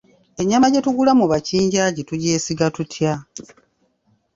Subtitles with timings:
[0.41, 3.13] Ennyama gye tugula mu bakinjaaji tugyesiga tutya?